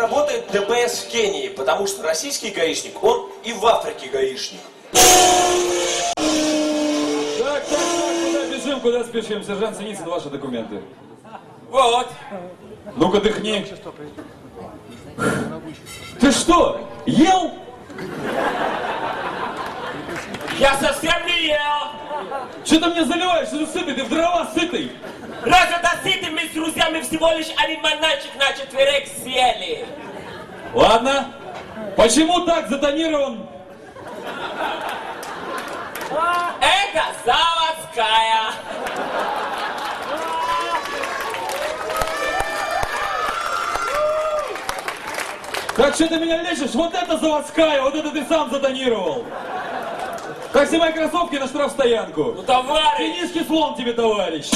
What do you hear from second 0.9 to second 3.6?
в Кении, потому что российский гаишник, он и